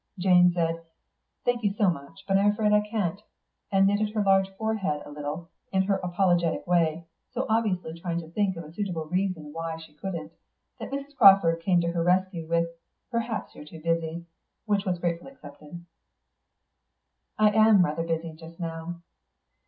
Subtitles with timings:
[0.17, 0.83] Jane said,
[1.45, 3.21] "Thank you so much, but I'm afraid I can't,"
[3.71, 8.31] and knitted her large forehead a little, in her apologetic way, so obviously trying to
[8.31, 10.31] think of a suitable reason why she couldn't,
[10.79, 11.15] that Mrs.
[11.15, 12.69] Crawford came to her rescue with
[13.11, 14.25] "Perhaps you're too busy,"
[14.65, 15.85] which was gratefully accepted.
[17.37, 19.01] "I am rather busy just now."